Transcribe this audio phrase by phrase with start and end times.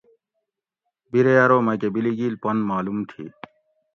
[1.11, 3.25] بیرے ارو مکہ بیلیگیل پُن معلوم تھی